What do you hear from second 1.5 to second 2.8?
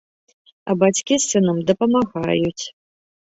дапамагаюць.